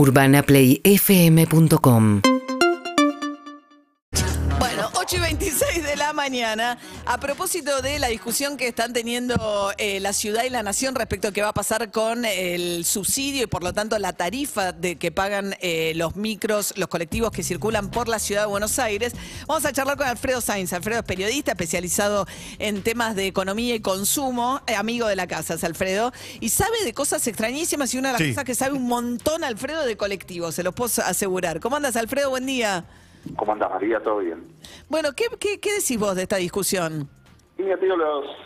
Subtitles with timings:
[0.00, 2.39] UrbanaPlayFM.com
[5.10, 6.78] 8 y 26 de la mañana.
[7.04, 11.26] A propósito de la discusión que están teniendo eh, la ciudad y la nación respecto
[11.28, 14.96] a qué va a pasar con el subsidio y por lo tanto la tarifa de
[14.98, 19.12] que pagan eh, los micros, los colectivos que circulan por la ciudad de Buenos Aires,
[19.48, 20.72] vamos a charlar con Alfredo Sainz.
[20.72, 22.26] Alfredo es periodista especializado
[22.60, 26.84] en temas de economía y consumo, eh, amigo de la casa, es Alfredo, y sabe
[26.84, 28.28] de cosas extrañísimas y una de las Sí.
[28.28, 31.58] cosas que sabe un montón, Alfredo, de colectivos, se los puedo asegurar.
[31.58, 32.30] ¿Cómo andas, Alfredo?
[32.30, 32.84] Buen día.
[33.36, 34.00] ¿Cómo andás, María?
[34.02, 34.59] ¿Todo bien?
[34.90, 37.08] Bueno, ¿qué, qué, qué decís vos de esta discusión?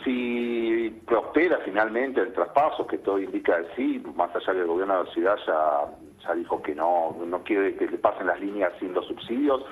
[0.03, 4.99] Si prospera finalmente el traspaso, que todo indica que sí, más allá que el gobierno
[4.99, 8.71] de la ciudad ya, ya dijo que no, no quiere que le pasen las líneas
[8.79, 9.63] sin los subsidios,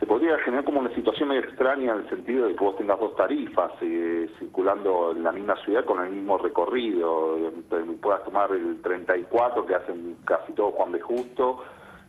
[0.00, 2.98] se podría generar como una situación medio extraña en el sentido de que vos tengas
[2.98, 7.38] dos tarifas eh, circulando en la misma ciudad con el mismo recorrido.
[7.38, 7.52] Eh,
[8.02, 11.62] Puedas tomar el 34 que hacen casi todo Juan de Justo,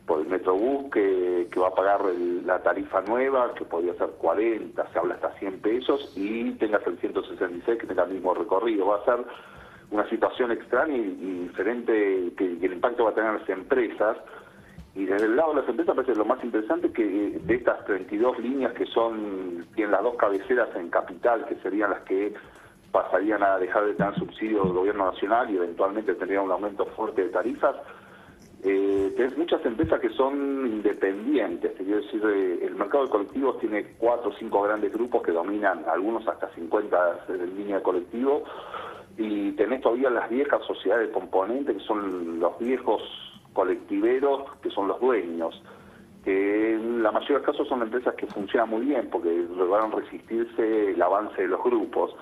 [0.08, 2.02] por el Metrobús que, que va a pagar
[2.46, 6.98] la tarifa nueva, que podría ser 40, se habla hasta 100 pesos, y tengas el
[6.98, 8.88] 166 que tenga el mismo recorrido.
[8.88, 9.26] Va a ser
[9.92, 14.18] una situación extraña y, diferente que, que el impacto va a tener en las empresas.
[14.96, 17.86] Y desde el lado de las empresas parece lo más interesante que eh, de estas
[17.86, 22.34] 32 líneas que son, tienen las dos cabeceras en capital, que serían las que
[22.92, 27.26] pasarían a dejar de tener subsidio del gobierno nacional y eventualmente tendrían un aumento fuerte
[27.26, 27.76] de tarifas,
[28.64, 33.60] eh, tenés muchas empresas que son independientes, te quiero decir, eh, el mercado de colectivos
[33.60, 38.44] tiene cuatro o cinco grandes grupos que dominan, algunos hasta 50 en línea de colectivo,
[39.18, 43.02] y tenés todavía las viejas sociedades de componentes, que son los viejos
[43.54, 45.62] colectiveros, que son los dueños,
[46.24, 49.92] que en la mayoría de los casos son empresas que funcionan muy bien, porque lograron
[49.92, 52.16] resistirse el avance de los grupos.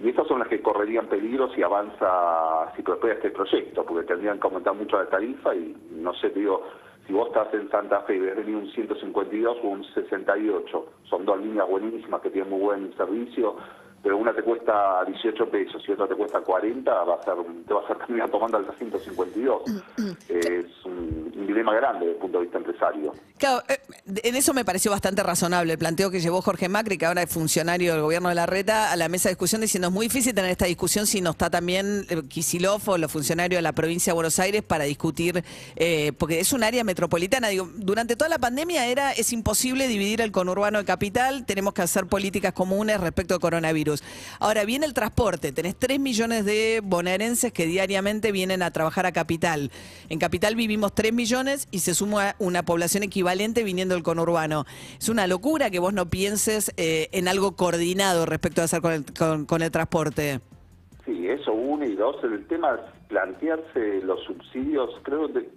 [0.00, 4.38] Y estas son las que correrían peligro si avanza, si prospera este proyecto, porque tendrían
[4.38, 6.62] que aumentar mucho la tarifa y no sé, te digo,
[7.06, 11.24] si vos estás en Santa Fe y ves venir un 152 o un 68, son
[11.24, 13.56] dos líneas buenísimas que tienen muy buen servicio,
[14.02, 17.34] pero una te cuesta 18 pesos y otra te cuesta 40, va a ser,
[17.66, 19.62] te vas a terminar tomando hasta 152.
[20.28, 20.57] es
[21.68, 23.12] dilema grande desde el punto de vista empresario.
[23.38, 23.78] Claro, eh,
[24.22, 27.30] en eso me pareció bastante razonable el planteo que llevó Jorge Macri, que ahora es
[27.30, 30.34] funcionario del gobierno de la Reta, a la mesa de discusión diciendo es muy difícil
[30.34, 34.12] tener esta discusión si no está también eh, Kicillof o los funcionarios de la provincia
[34.12, 35.44] de Buenos Aires para discutir,
[35.76, 37.48] eh, porque es un área metropolitana.
[37.48, 41.82] Digo, durante toda la pandemia era es imposible dividir el conurbano de capital, tenemos que
[41.82, 44.02] hacer políticas comunes respecto al coronavirus.
[44.40, 49.12] Ahora viene el transporte, tenés 3 millones de bonaerenses que diariamente vienen a trabajar a
[49.12, 49.70] capital.
[50.08, 54.64] En capital vivimos 3 millones y se suma una población equivalente viniendo del conurbano.
[54.98, 59.62] Es una locura que vos no pienses eh, en algo coordinado respecto a hacer con
[59.62, 60.40] el, transporte.
[61.04, 65.48] Sí, eso uno y dos, el tema es plantearse los subsidios, creo que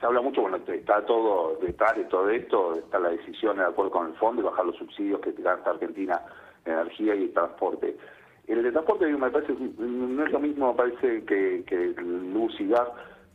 [0.00, 3.92] se habla mucho, bueno, está todo detrás de todo esto, está la decisión de acuerdo
[3.92, 6.20] con el fondo de bajar los subsidios que gasta Argentina
[6.64, 7.96] en energía y transporte.
[8.46, 12.68] El de transporte me parece, no es lo mismo me parece que, que luz y
[12.68, 12.88] gas,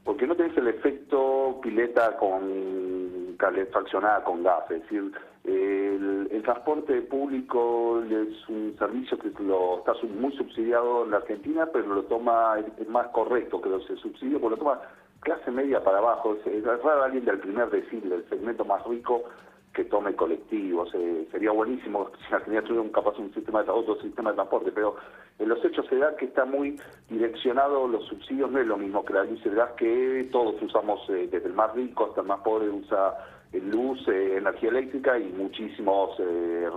[0.10, 5.12] porque no tenés el efecto pileta con calefaccionada con gas, es decir,
[5.44, 11.94] el, transporte público es un servicio que lo está muy subsidiado en la Argentina, pero
[11.94, 14.82] lo toma, es más correcto que ese subsidio, porque lo toma
[15.20, 19.26] clase media para abajo, es, es raro alguien del primer decil, del segmento más rico,
[19.76, 20.90] que tome colectivos.
[20.96, 24.72] Eh, sería buenísimo si Argentina tuviera un, capaz un sistema de otro sistema de transporte,
[24.72, 24.96] pero
[25.40, 26.80] en los hechos se da que está muy
[27.10, 31.02] direccionado, los subsidios no es lo mismo que la luz el gas, que todos usamos,
[31.10, 33.16] eh, desde el más rico hasta el más pobre usa
[33.54, 36.70] eh, luz, eh, energía eléctrica y muchísimos, eh,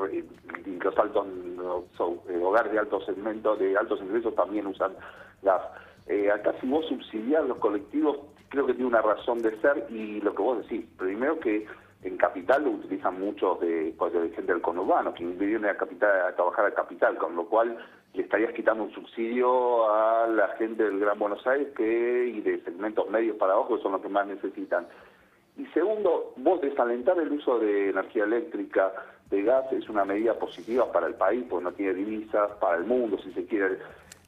[0.82, 1.84] los altos los,
[2.28, 4.92] eh, hogares de altos segmentos, de altos ingresos también usan
[5.42, 5.62] gas.
[6.06, 8.18] Eh, acá si vos subsidias los colectivos,
[8.48, 11.66] creo que tiene una razón de ser y lo que vos decís, primero que
[12.02, 16.26] en capital lo utilizan muchos de, pues, de gente del conurbano, que vienen a capital
[16.26, 17.78] a trabajar a capital, con lo cual
[18.14, 22.60] le estarías quitando un subsidio a la gente del Gran Buenos Aires que y de
[22.62, 24.86] segmentos medios para abajo que son los que más necesitan.
[25.56, 28.92] Y segundo, vos desalentar el uso de energía eléctrica,
[29.30, 32.84] de gas, es una medida positiva para el país, porque no tiene divisas, para el
[32.84, 33.78] mundo, si se quiere.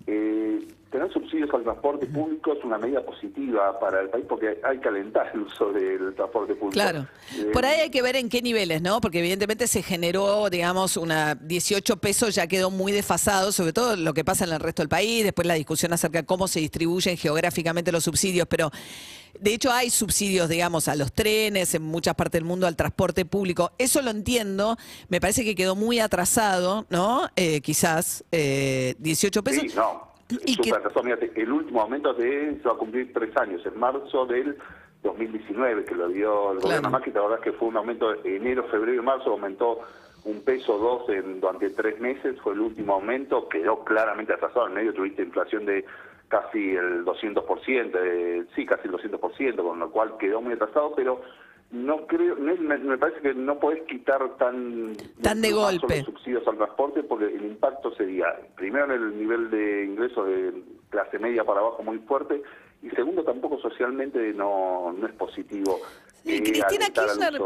[0.06, 4.78] Eh, tener subsidios al transporte público es una medida positiva para el país porque hay
[4.78, 6.70] que alentar el uso del transporte público.
[6.70, 7.08] Claro.
[7.36, 9.00] Eh, Por ahí hay que ver en qué niveles, ¿no?
[9.00, 14.14] Porque evidentemente se generó, digamos, una 18 pesos, ya quedó muy desfasado, sobre todo lo
[14.14, 17.16] que pasa en el resto del país, después la discusión acerca de cómo se distribuyen
[17.16, 18.70] geográficamente los subsidios, pero
[19.40, 23.24] de hecho hay subsidios, digamos, a los trenes, en muchas partes del mundo, al transporte
[23.24, 23.72] público.
[23.78, 27.28] Eso lo entiendo, me parece que quedó muy atrasado, ¿no?
[27.34, 29.62] Eh, quizás, eh, 18 pesos.
[29.62, 30.13] Sí, no.
[30.30, 34.26] Y Súper que- el último aumento de, se va a cumplir tres años, en marzo
[34.26, 34.56] del
[35.02, 36.90] 2019 que lo dio el gobierno Claro.
[36.90, 39.80] Macri, la verdad es que fue un aumento de enero, febrero y marzo, aumentó
[40.24, 44.74] un peso dos en, durante tres meses, fue el último aumento, quedó claramente atrasado, en
[44.74, 45.84] medio tuviste inflación de
[46.28, 51.20] casi el 200%, eh, sí, casi el 200%, con lo cual quedó muy atrasado, pero
[51.70, 55.96] no creo, me, me parece que no podés quitar tan, Tan de golpe.
[55.98, 58.26] los subsidios al transporte porque el impacto sería,
[58.56, 62.42] primero en el nivel de ingreso de clase media para abajo muy fuerte
[62.82, 65.80] y segundo tampoco socialmente no, no es positivo
[66.24, 67.40] Sí, eh, Cristina Kirchner-.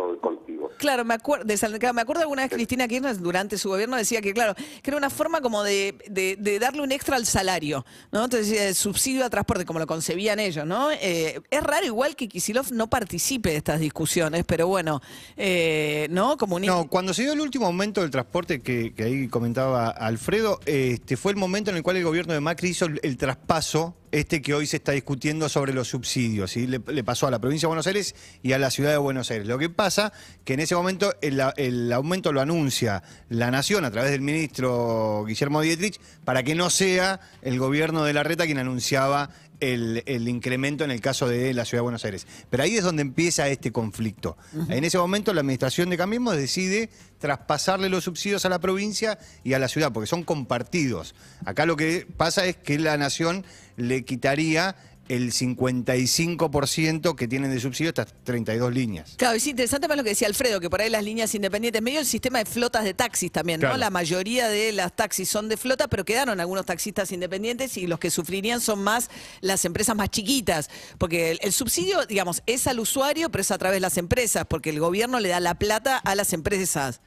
[0.78, 4.32] Claro, me acuerdo, de me acuerdo alguna vez Cristina Kirchner durante su gobierno decía que,
[4.32, 8.24] claro, que era una forma como de, de- de darle un extra al salario, ¿no?
[8.24, 10.90] Entonces, decía, el subsidio a transporte, como lo concebían ellos, ¿no?
[10.92, 15.00] Eh, es raro igual que Kisilov no participe de estas discusiones, pero bueno,
[15.36, 16.36] eh, ¿no?
[16.36, 16.62] Como un...
[16.62, 21.16] No, cuando se dio el último aumento del transporte que, que ahí comentaba Alfredo, este
[21.16, 24.40] fue el momento en el cual el gobierno de Macri hizo el, el traspaso este
[24.40, 26.52] que hoy se está discutiendo sobre los subsidios.
[26.52, 26.66] ¿sí?
[26.66, 29.30] Le, le pasó a la provincia de Buenos Aires y a la ciudad de Buenos
[29.30, 29.46] Aires.
[29.46, 30.12] Lo que pasa
[30.44, 35.24] que en ese momento el, el aumento lo anuncia la Nación a través del ministro
[35.26, 40.28] Guillermo Dietrich para que no sea el gobierno de la reta quien anunciaba el, el
[40.28, 42.26] incremento en el caso de la ciudad de Buenos Aires.
[42.50, 44.36] Pero ahí es donde empieza este conflicto.
[44.68, 49.54] En ese momento la administración de Cambiemos decide traspasarle los subsidios a la provincia y
[49.54, 51.14] a la ciudad, porque son compartidos.
[51.44, 53.44] Acá lo que pasa es que la nación
[53.76, 54.76] le quitaría
[55.08, 59.14] el 55% que tienen de subsidio estas 32 líneas.
[59.16, 62.00] Claro, es interesante más lo que decía Alfredo, que por ahí las líneas independientes, medio
[62.00, 63.76] el sistema de flotas de taxis también, ¿no?
[63.76, 67.98] La mayoría de las taxis son de flota, pero quedaron algunos taxistas independientes y los
[67.98, 69.10] que sufrirían son más
[69.40, 73.58] las empresas más chiquitas, porque el, el subsidio, digamos, es al usuario, pero es a
[73.58, 77.00] través de las empresas, porque el gobierno le da la plata a las empresas.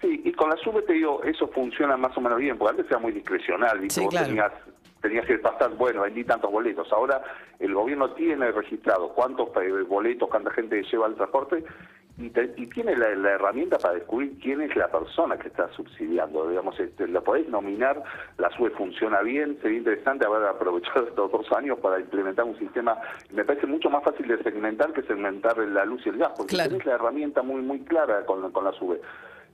[0.00, 2.86] Sí, y con la SUBE te digo, eso funciona más o menos bien, porque antes
[2.86, 3.96] era muy discrecional, ¿viste?
[3.96, 4.28] Sí, Vos claro.
[4.28, 4.52] tenías,
[5.00, 6.92] tenías que pasar, bueno, vendí tantos boletos.
[6.92, 7.22] Ahora
[7.58, 11.64] el gobierno tiene registrado cuántos eh, boletos, cuánta gente lleva el transporte
[12.18, 15.68] y, te- y tiene la, la herramienta para descubrir quién es la persona que está
[15.72, 16.48] subsidiando.
[16.48, 18.02] Digamos, este, lo podés nominar,
[18.36, 22.98] la SUBE funciona bien, sería interesante haber aprovechado estos dos años para implementar un sistema,
[23.32, 26.54] me parece mucho más fácil de segmentar que segmentar la luz y el gas, porque
[26.56, 26.70] Claro.
[26.70, 29.00] tenés la herramienta muy muy clara con, con la SUBE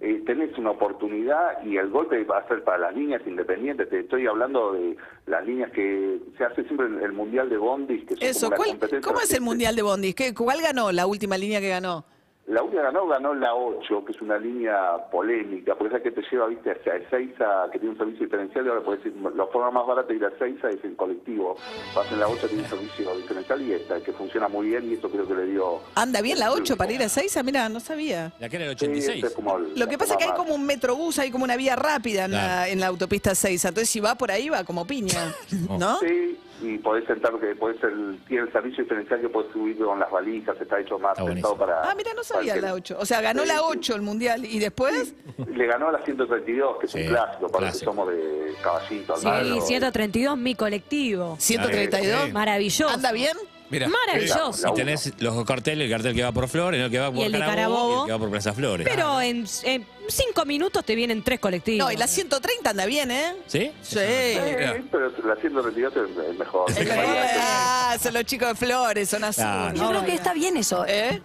[0.00, 3.88] eh, tenés una oportunidad y el golpe va a ser para las líneas independientes.
[3.88, 4.96] Te estoy hablando de
[5.26, 8.04] las líneas que se hace siempre el Mundial de Bondis.
[8.06, 10.14] Que son Eso, como la ¿cuál- competencia ¿cómo es el Mundial de Bondis?
[10.14, 12.04] ¿Qué, ¿Cuál ganó la última línea que ganó?
[12.46, 16.12] La única que ganó, ganó la 8, que es una línea polémica, porque esa que
[16.12, 19.46] te lleva, viste, hacia Ezeiza, que tiene un servicio diferencial, y ahora puedes ir, la
[19.46, 21.56] forma más barata de ir a Ezeiza es el colectivo.
[21.94, 24.94] Vas en la 8, tiene un servicio diferencial y esta, que funciona muy bien, y
[24.94, 25.80] eso creo que le dio...
[25.96, 27.42] ¿Anda bien la 8 para ir a Seiza?
[27.42, 28.32] Mira, no sabía.
[28.38, 29.14] La que era el Sí, 86.
[29.16, 31.42] este es como el- Lo que pasa es que hay como un metrobús, hay como
[31.42, 33.64] una vía rápida en, la, en la autopista 6.
[33.64, 35.34] Entonces, si va por ahí, va como piña.
[35.80, 35.98] ¿No?
[35.98, 39.98] Sí, y podés sentar, que podés el, tiene el servicio diferencial que podés subir con
[40.00, 41.82] las valijas, está hecho más Está pensado para...
[41.82, 42.96] Ah, mira, no sabía que- la 8.
[42.98, 43.60] O sea, ganó Sí, la sí.
[43.66, 44.44] 8 el mundial.
[44.44, 45.14] ¿Y después?
[45.54, 47.92] Le ganó a la 132, que es Sí, un clásico, para los que clásico.
[47.92, 49.14] somos de caballito.
[49.14, 49.60] al Sí, palo.
[49.60, 51.36] 132, mi colectivo.
[51.38, 52.24] 132.
[52.26, 52.32] Sí.
[52.32, 52.88] Maravilloso.
[52.94, 53.36] ¿Anda bien?
[53.70, 53.88] Mira.
[53.88, 54.68] Maravilloso.
[54.68, 57.22] Y tenés los carteles, el cartel que va por Flores, el que va por Y
[57.24, 57.96] el de Carabobo, Carabobo.
[57.96, 58.86] y el que va por Plaza Flores.
[58.88, 61.86] Pero en, en cinco minutos te vienen tres colectivos.
[61.86, 63.34] No, y la 130 anda bien, ¿eh?
[63.46, 63.72] ¿Sí?
[63.82, 63.98] Sí.
[63.98, 66.70] Sí, pero la 132 es es mejor.
[66.76, 67.04] El mejor-
[67.40, 69.44] ah, son los chicos de Flores, son azul.
[69.44, 69.74] Claro.
[69.76, 70.84] Yo creo que está bien eso.
[70.86, 71.20] ¿Eh?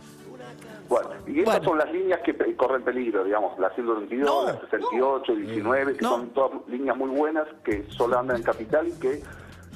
[0.90, 1.64] Bueno, y estas Bueno.
[1.70, 6.10] son las líneas que corren peligro, digamos, la 122, No, la 68, 19, que No.
[6.10, 9.24] son todas líneas muy buenas, que solo andan en capital y que,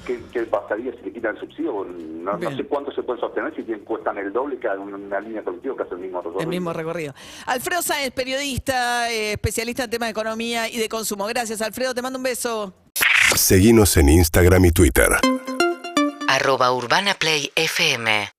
[0.06, 1.84] que, que pasaría si le quitan el subsidio.
[1.84, 2.56] No, no Bien.
[2.56, 5.76] sé cuánto se puede sostener si tienen, cuestan el doble que una, una línea colectiva
[5.76, 6.40] que hace el mismo recorrido.
[6.40, 7.14] El mismo recorrido.
[7.46, 11.26] Alfredo Sáenz, periodista, eh, especialista en temas de economía y de consumo.
[11.26, 11.94] Gracias, Alfredo.
[11.94, 12.72] Te mando un beso.
[13.34, 15.08] Seguinos en Instagram y Twitter.
[16.28, 18.30] arroba Urbana Play FM